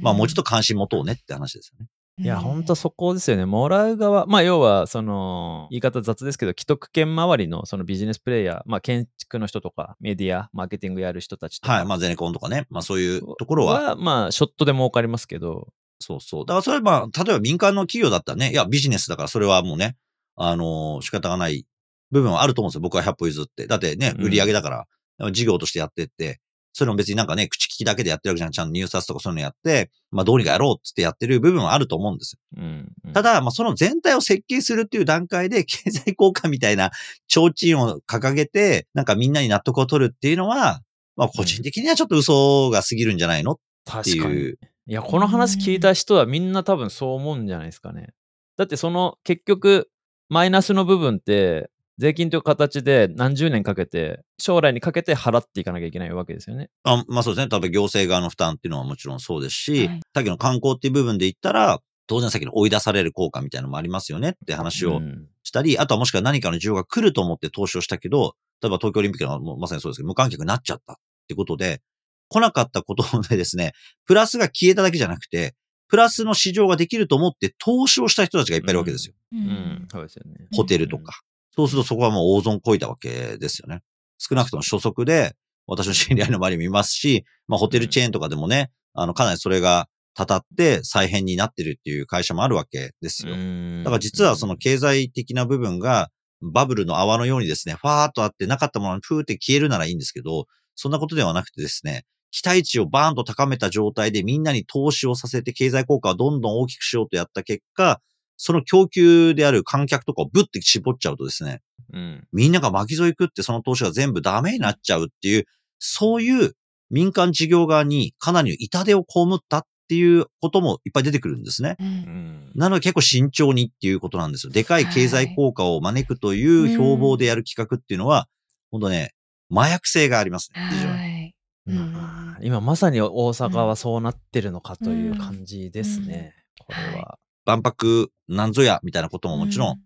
[0.00, 1.88] まあもうちょっと関心持とうねって話ですよね。
[2.18, 3.46] いや、ほんとそこですよね。
[3.46, 11.74] もらう側、まあ、要は、その、言い方雑ですけど、既得権周りのそのビジネスプレイヤー、まあ、建築の人とか、メディア、マーケティングやる人たちとか。
[11.74, 11.86] はい。
[11.86, 12.66] まあゼネコンとかね。
[12.70, 15.68] まあそういうところは、まあ、ショットで儲かりますけど、
[16.00, 16.46] そうそう。
[16.46, 19.96] だからそれはまあ、例えば民間の企業だったらね、いや、ビジネスだからそれはもうね、
[20.36, 21.66] あのー仕方がない
[22.10, 22.80] 部分はあると思うんですよ。
[22.80, 23.66] 僕は100歩譲って。
[23.66, 24.86] だってね、うん売り上げだか
[25.18, 26.40] ら、事業としてやってって、
[26.78, 28.52] それも別になんかね、口利きだけでやってるわけじゃん。
[28.52, 32.62] ちゃんと入札とかそういうのやって、まあどうにかやろうっつってやってる部分はあると思うんですよ。
[32.62, 32.92] うん。
[33.04, 36.92] うんた、だ、まあ、その全体を設計するっていう段階で、 経済効果みたいな
[37.28, 40.82] 提灯を掲げて、なんかみんなに納得を取るっていうのは、
[41.16, 44.10] まあ、個人的にはちょっと嘘が過ぎるんじゃないのって。
[44.10, 44.58] いう。
[44.86, 48.14] いや、この話聞いた人はみんな多分そう思うんじゃないですかね。
[48.56, 49.90] だってその結局、
[50.28, 56.70] マイナスの部分って、税金という形で何十年かけて、将来にかけて払っていかなきゃいけないわけですよね。
[56.84, 57.48] あまあそうですね。
[57.48, 71.80] 多分行政側の負担っていうのはもちろんそうですし、はいさっきの観光っていう部分で言ったら、当然さっきの追い出される効果みたいなのもありますよねって話をうんしたり、あとはもしくは何かの需要が来ると思って投資をしたけど、例えば東京オリンピックのまさにそうですけど、無観客になっちゃったってことで、
[72.28, 73.72] 来なかったことでですね、
[74.06, 75.54] プラスが消えただけじゃなくて、
[75.88, 79.14] プラスの市場ができると思って投資をした人たちがいっぱいいるわけですよ。
[79.32, 80.46] ううんん、そうですよね。
[80.54, 81.20] ホテルとか。
[81.58, 83.82] そうするとそこはもう大損こいたわけですよね。
[84.16, 85.34] 少なくとも初速で、
[85.66, 93.34] 私の知り合いの周りも見ますし、まあホテルチェーンとかでもね、あの、かなりそれがたたって再編になってるっていう会社もあるわけですよ。
[93.34, 96.10] うんだから実はその経済的な部分が
[96.42, 108.00] バブルの泡のようにですね、ファーっとあってなかったものにプーって消えるならいいんですけど、そんなことではなくてですね、期待値をバーンと高めた状態でみんなに投資をさせて経済効果をどんどん大きくしようとやった結果、
[108.38, 111.60] その供給である観客とかをブッて絞っちゃうとですね、
[111.92, 112.26] うん。
[112.32, 115.44] みんなが巻き添え食ってその投資が全部ダメになっちゃうっていう、
[115.78, 116.52] そういう
[116.90, 121.76] 民間事業側にかなりの痛手を被ったっていうこともいっぱい出てくるんですね。
[121.80, 124.52] うんうんなので結構慎重にっていうことなんですよ。
[124.52, 128.26] でかい経済効果を招くという標榜でやる企画っていうのは、
[128.70, 129.12] 本当ね、
[129.50, 130.68] 麻薬性がありますね。
[130.70, 130.92] 非常に。
[130.92, 131.34] はい。
[131.66, 136.34] うんまあ今まさに大阪はそうなってるのかという感じですね。
[136.58, 137.18] これは。
[137.48, 139.76] 万博なんぞやみたいなことももちろん、う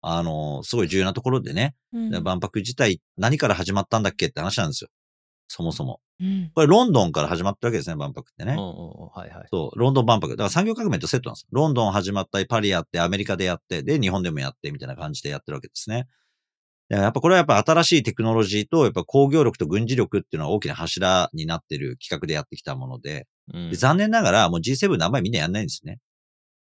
[0.00, 4.90] あの、すごい重要なところでね、うん万博自体何から始まったんだっけって話なんですよ。
[5.46, 6.00] そもそも。
[6.20, 8.56] うんこれロンドンから始まったわけですね、万博ってね。
[8.56, 9.46] はいはい。
[9.50, 10.32] そう、ロンドン万博。
[10.32, 11.48] だから産業革命とセットなんですよ。
[11.52, 16.06] ロンドン始まったり、パリやって、アメリカでやって、で、日本でもやって、みたいな感じでやってるわけですね。
[16.88, 25.98] でやっぱこれはやっぱ新しいテクノロジーと、やっぱ工業力と軍事力っていうのは大きな柱になってる企画でやってきたもので、うんで残念ながらもう G7 のあんまりみんなやんないんですね。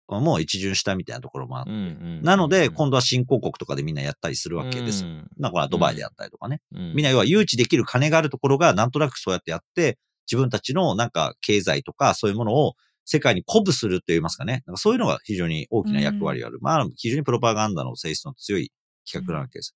[0.09, 1.71] もう一巡したみたいなところもあって。
[1.71, 5.11] うんうんなので、今度は新興国とかでみんなやったりするわけですよ。
[5.11, 6.61] うんだからドバイでやったりとかね。
[6.73, 9.99] うんみんな要は誘致できる金があるところがなんとなくそうやってやって、
[10.31, 14.63] 自分たちのなんか経済とかそういうものを世界に鼓舞すると言いますかね。
[14.67, 16.59] なんかそういうのが非常に大きな役割がある。
[16.61, 18.71] まあ、非常にプロパガンダの性質の強い
[19.11, 19.75] 企画なわけです。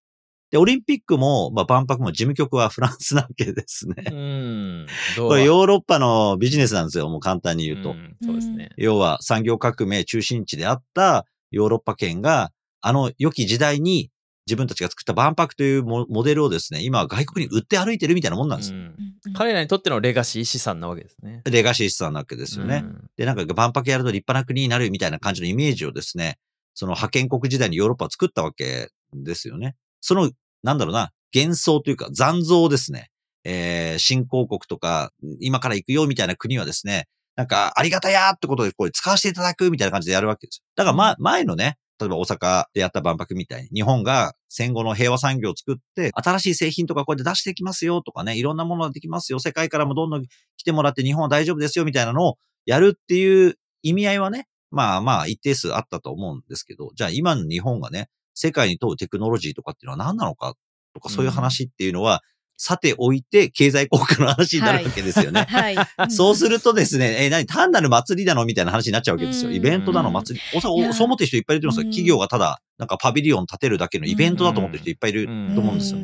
[0.52, 3.94] で、オリンピックも、まあ、万博も事務局はフランスなわけですね。
[4.06, 4.86] うん。
[5.16, 7.08] これヨーロッパのビジネスなんですよ。
[7.08, 7.94] もう簡単に言うと。
[7.94, 8.68] んそうですね。
[8.76, 14.10] 要は産業革命中心地であったヨーロッパ圏が、あの良き時代に
[14.46, 18.78] 自分たちが作った万博というモモデルをですね、今は外国に売って歩いてるみたいなもんなんですよ。
[18.78, 18.94] うん
[19.34, 21.40] 彼らにとってのレガシー資産なわけですね。
[21.46, 22.82] レガシー資産なわけですよね。
[22.84, 26.36] うんで、なんか万博やると立派な国になるみたいな感じのイメージをですね、
[26.74, 29.76] その覇権国時代にヨーロッパは作ったわけですよね。
[30.02, 30.30] その、
[30.62, 33.08] なんだろうな、幻想というか残像ですね。
[33.44, 40.64] えー、新興国とか、今から行くよみたいな国はですね、なんか、ありがたやーってことで、これ使わせていただくみたいな感じでやるわけですよ。
[40.76, 60.54] だから、ま、前のね、例えば大阪でやった万博みたいに、日本が戦後の平和産業を作って、新しい製品とかこうやって出していきますよとかね、いろんなものができますよ、世界からもどんどん来てもらって日本は大丈夫ですよみたいなのをやるっていう意味合いはね、まあまあ一定数あったと思うんですけど、じゃあ今の日本がね、世界に問うテクノロジーとかっていうのは何なのか
[60.94, 62.22] とかそういう話っていうのは、
[62.64, 65.46] さておいて経済効果の話になるわけですよね。
[65.48, 65.76] はい。
[66.10, 67.44] そうするとですね、え、何？
[67.44, 69.50] 単なる祭りだのみたいな話になっちゃうわけですよ。
[69.50, 69.56] うん。
[69.56, 70.44] イベントだの祭り。
[70.56, 71.88] おそそう思ってる人いっぱいいると思うんですよ。
[71.88, 71.92] うん。
[71.92, 75.98] 企業がただ、なんかパビリオン建てるだけのイベントだと思ってる人いっぱいいるうんと思うんですよ。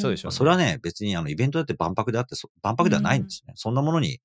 [0.00, 0.36] そうでしょうね。
[0.36, 3.52] それはね、別にあのイベントだって万博であって、そ万博ではないんですね。
[3.54, 4.18] そんなものに、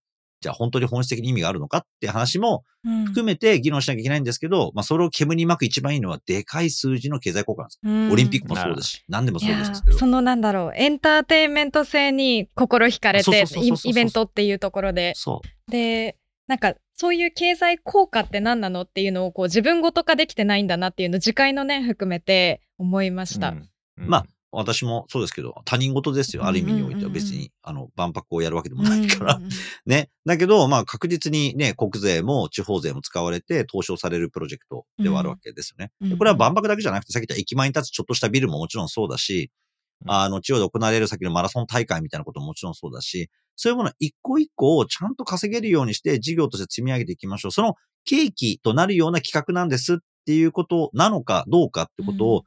[0.46, 7.80] じゃあ本当に本質的に意味があるのかって話もうん含めて議論しなきゃいけないんですけど、まあそれを煙に巻く一番いいのはでかい数字の経済効果なんです。
[7.84, 9.98] うんオリンピックもそうですし、何でもそうですけど。
[9.98, 15.72] そのなんだろうエンターテインメント性に心惹かれてイイベントっていうところでそう。
[15.72, 16.16] で
[16.48, 23.50] なんかそういう経済効果って何なのっていうのをこう自分ごと化できてないんだなっていうのを次回のね含めて思いました。
[23.50, 26.46] うんまあ、私もそうですけど、他人事ですよ。
[26.46, 29.36] ある意味においては別に、あの、万博をやるわけでもないから。
[29.36, 29.50] うん
[29.86, 30.10] ね。
[30.26, 35.92] だけど、まあ確実にね、国税も地方税も使われて投資されるプロジェクトではあるわけですよね。
[36.02, 39.52] うんでこれは万博だけじゃなくて、さっき言った駅前に立つちょっとしたビルももちろんそうだし、
[40.06, 47.52] うんあの、地方で行われる先のマラソン大会みたいなことももちろんそうだし、そういうもの一個一個をちゃんと稼げるようにして事業として積み上げていきましょう。
[47.52, 47.76] その
[48.10, 52.44] 契機となるような企画なんですっていうことなのかどうかってことを、うん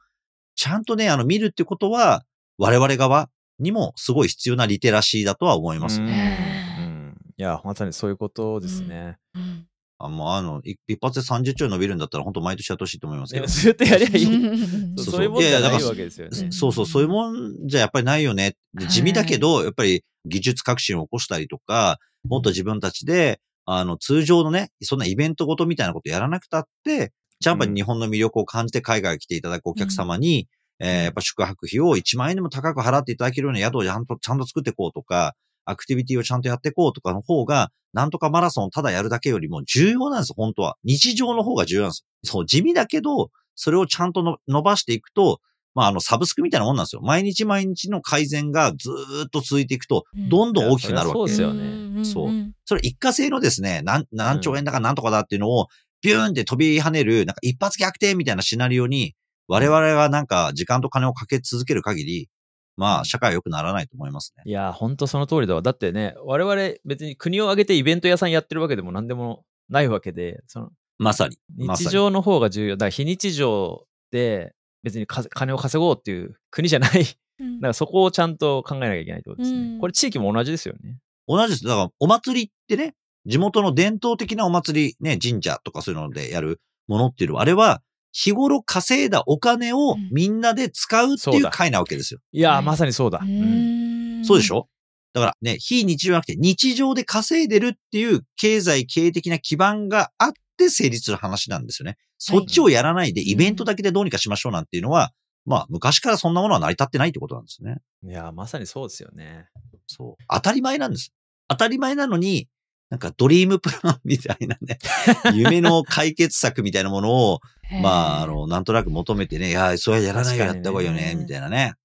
[0.59, 2.25] ちゃんとね、あの、見るってことは、
[2.57, 7.15] 我々側にもすごい必要なリテラシーだとは思いますね。
[7.37, 9.17] いや、まさにそういうことですね。
[9.33, 9.65] うん
[10.01, 13.53] あもうあの、い一発で30兆円伸びるんだったら、本当毎年やってほしいと思いますけどいや。
[13.53, 14.25] ずっとやりゃいい。
[14.25, 16.51] うんそうそうそういうもんじゃないわけですよね。
[16.51, 18.55] そうそう、そういうもんじゃやっぱりないよね。
[18.73, 30.47] で地味だけど、やっぱり技術革新を起こしたりとか、もっと自分たちで、あの、通常のね、そんなイベントごとみたいなことやらなくたって、ちゃんと日本の魅力を感じて海外に来ていただくお客様に、
[30.79, 40.77] えーやっぱ宿泊費を1万円でも高く払っていただけるような宿をちゃんと、ちゃんと作っていこうとか、アクティビティをちゃんとやっていこうとかの方が、なんとかマラソンをただやるだけよりも重要なんですよ、本当は。
[40.83, 42.31] 日常の方が重要なんですよ。
[42.31, 45.41] そう、地味だけど、それをちゃんとの伸ばしていくと、
[45.75, 47.01] まあ、あの、サブスクみたいなもんなんですよ。
[47.01, 51.17] 毎日毎日の改善がずーっと続いていくと、どんどん大きくなるわけ。
[51.19, 55.67] そうですよねそうんそれ一過性のですね、何、何兆円だか何とかだっていうのを、
[56.01, 59.15] ビューンって飛び跳ねる、なんか一発逆転みたいなシナリオに、
[59.47, 62.29] 我々がなんか時間と金をかけ続ける限り、
[62.77, 64.43] まあ、社会は良くならないと思いますね。
[64.45, 65.61] いや、本当その通りだわ。
[65.61, 71.37] だってね、我々別に国を挙げてイベント屋さんやってるわけでも何でもないわけで、そのまさに。
[71.57, 71.87] まさに。
[71.89, 72.75] 日常の方が重要。
[72.75, 76.91] だから非日常で別にか金を稼ごうっていう国じゃない。
[77.39, 79.57] だからそこをちゃんと考えなきゃいけないってことですね。
[79.57, 80.99] うんこれ地域も同じですよね。
[81.27, 81.63] 同じです。
[81.65, 82.95] だから、お祭りってね、
[83.29, 92.19] 地元の伝統的なお祭り、ね、神社とかそういうのでやるものっていうのは、あれは、日頃稼いだお金をうんみんなで使うっていうう会なわけですよ。
[92.31, 93.19] いやー、はいまさにそうだ。
[93.21, 94.67] ううんんそうでしょ？
[95.13, 101.97] だからね、非日常じゃなくて日常で稼いでるっていう経済経営的な基盤があって成立する話なんですよね。
[102.17, 105.11] そっちをやらないでイベントだけでどうにかしましょうなんていうのは、
[105.45, 107.77] まあ昔からそんなものは成り立ってないってことなんですね。
[108.03, 109.47] いやー、まさにそうですよね。
[109.85, 110.23] そう。
[110.27, 111.13] 当たり前なんです。
[111.47, 112.47] 当たり前なのに、
[112.89, 114.79] なんかドリームプランみたいなね、
[115.35, 117.39] 夢の解決策みたいなものを、
[117.83, 121.75] まあ、あの、なんとなく求めてね、いや、それはやらないよ、やった方がいいよね、みたいなね。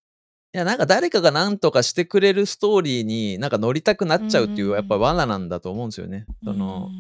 [0.55, 6.27] いや、なんか誰かが何とかしてくれるストーリーになんか乗りたくなっちゃうっていう、うんやっぱ罠なんだと思うんですよね。
[6.43, 6.91] その、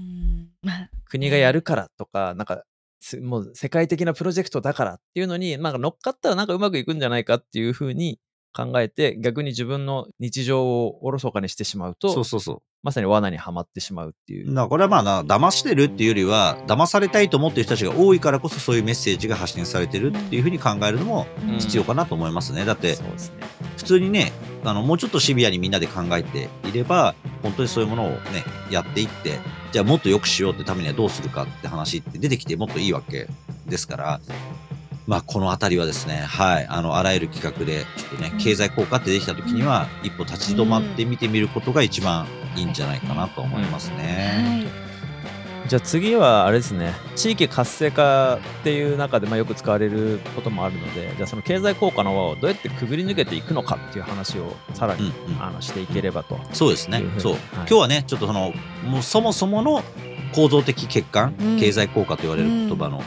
[1.07, 2.64] 国がやるからとか、なんか、
[3.00, 8.18] すもう世界的なプロジェクトだからっていうのに、なんか乗っかったらなんかうまくいくんじゃないかっていうふうに
[8.55, 12.62] 考えて、逆に自分の日常をおろそかにしてしまうと、そうそうそう。
[12.84, 14.46] まさに罠にはまってしまうっていう。
[14.46, 22.64] だからこれはまあな、騙してるっていうよりは、騙されたいと思ってる人たちが多いからこそそういうメッセージが発信されてるっていうふうに考えるのもうん必要かなと思いますね。
[22.64, 23.36] だってそうですね。
[23.78, 24.32] 普通にね、
[24.64, 28.18] あの、もうちょっとシビアにみんなで考えていれば、本当にそういうものをね、
[28.70, 29.38] やっていって、
[29.72, 33.28] じゃあもっと良くしようってためにはどうするかって話って出てきてもっといいわけ
[33.66, 34.20] ですから、
[35.07, 42.26] まあこのあたりはですね、はい、あの、あらゆる企画で、ちょっとねうん、経済効果って出てきた時には、一歩立ち止まって見てみることが一番
[42.57, 44.84] いいんじゃないかなと思いますね。
[45.66, 56.38] じゃあ次はあれですね地域活性化っていう中でまあよく使われることもあるのでじゃあその経済効果の輪をどうやってくぐり抜けていくのかっていう話をさらに、うんうんあのしていければと。
[56.52, 57.32] そうですねそう。
[57.32, 58.52] はい今日はね、ちょっとその、
[58.84, 59.82] もうそもそもの
[60.34, 63.02] 構造的欠陥、うん経済効果と言われる言葉の。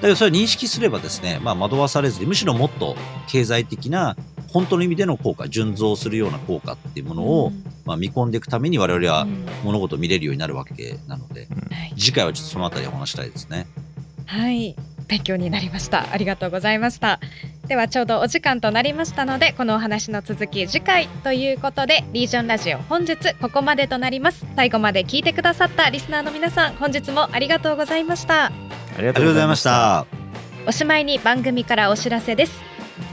[0.00, 2.96] だけどそれを認識すればですね、まあ惑わされずに、むしろもっと
[3.26, 4.16] 経済的な、
[4.52, 7.52] 本当の意味での効果、純増するような効果っていうものを、
[7.84, 13.66] まあ、見込んでいくために我々はうん物事を見れるようになるわけなので、はい次回はちょっとそのあたりお話したいですね。
[14.26, 14.76] はい、
[15.08, 16.12] 勉強になりました。
[16.12, 17.18] ありがとうございました。
[17.66, 24.46] ではちょうどお時間となりましたので、このお話の続き次回ということで、リージョンラジオ本日ここまでとなります。
[24.54, 28.67] 最後まで聞いてくださったリスナーの皆さん、本日もありがとうございました。
[28.98, 29.62] ありがとうございまし。
[29.62, 30.06] た。
[30.66, 32.60] おしまいに番組からお知らせです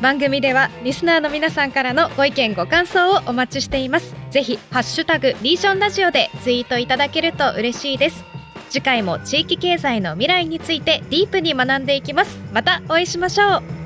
[0.01, 8.25] 番組ではリスナーの皆さんからのご意見ご感想をお待ちしていますぜひハッシュタグリージョンラジオでツイートいただけると嬉しいです
[8.69, 13.84] 次回も地域経済の未来についてディープに学んでいきますまたお会いしましょう